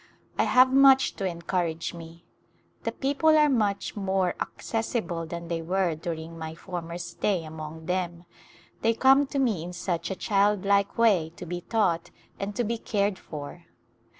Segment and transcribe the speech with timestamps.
[0.35, 2.25] I have much to encourage me.
[2.85, 7.85] The people are much more ac cessible than they were during my former stay among
[7.85, 8.25] them;
[8.81, 12.09] they come to me in such a childlike way to be taught
[12.39, 13.65] and to be cared for.